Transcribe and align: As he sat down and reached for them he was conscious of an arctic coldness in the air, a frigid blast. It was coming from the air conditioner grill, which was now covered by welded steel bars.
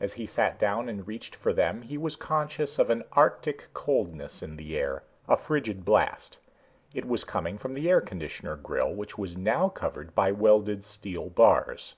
As 0.00 0.14
he 0.14 0.26
sat 0.26 0.58
down 0.58 0.88
and 0.88 1.06
reached 1.06 1.36
for 1.36 1.52
them 1.52 1.82
he 1.82 1.96
was 1.96 2.16
conscious 2.16 2.76
of 2.80 2.90
an 2.90 3.04
arctic 3.12 3.68
coldness 3.72 4.42
in 4.42 4.56
the 4.56 4.76
air, 4.76 5.04
a 5.28 5.36
frigid 5.36 5.84
blast. 5.84 6.38
It 6.92 7.04
was 7.06 7.22
coming 7.22 7.56
from 7.56 7.74
the 7.74 7.88
air 7.88 8.00
conditioner 8.00 8.56
grill, 8.56 8.92
which 8.92 9.16
was 9.16 9.36
now 9.36 9.68
covered 9.68 10.12
by 10.12 10.32
welded 10.32 10.82
steel 10.82 11.28
bars. 11.30 11.94